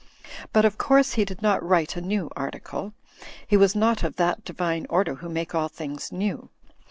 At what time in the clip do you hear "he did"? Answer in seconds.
1.13-1.43